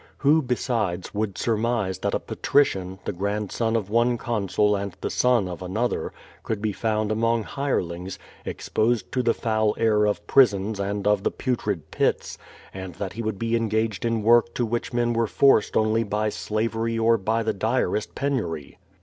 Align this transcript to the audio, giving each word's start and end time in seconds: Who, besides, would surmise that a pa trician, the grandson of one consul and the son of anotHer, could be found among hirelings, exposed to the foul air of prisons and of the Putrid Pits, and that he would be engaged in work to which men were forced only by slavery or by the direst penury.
Who, 0.17 0.41
besides, 0.41 1.13
would 1.13 1.37
surmise 1.37 1.99
that 1.99 2.15
a 2.15 2.19
pa 2.19 2.33
trician, 2.33 2.97
the 3.05 3.11
grandson 3.11 3.75
of 3.75 3.91
one 3.91 4.17
consul 4.17 4.75
and 4.75 4.97
the 5.01 5.11
son 5.11 5.47
of 5.47 5.59
anotHer, 5.59 6.09
could 6.41 6.59
be 6.59 6.71
found 6.71 7.11
among 7.11 7.43
hirelings, 7.43 8.17
exposed 8.43 9.11
to 9.11 9.21
the 9.21 9.35
foul 9.35 9.75
air 9.77 10.05
of 10.07 10.25
prisons 10.25 10.79
and 10.79 11.05
of 11.05 11.21
the 11.21 11.29
Putrid 11.29 11.91
Pits, 11.91 12.39
and 12.73 12.95
that 12.95 13.13
he 13.13 13.21
would 13.21 13.37
be 13.37 13.55
engaged 13.55 14.03
in 14.03 14.23
work 14.23 14.55
to 14.55 14.65
which 14.65 14.91
men 14.91 15.13
were 15.13 15.27
forced 15.27 15.77
only 15.77 16.03
by 16.03 16.29
slavery 16.29 16.97
or 16.97 17.15
by 17.19 17.43
the 17.43 17.53
direst 17.53 18.15
penury. 18.15 18.79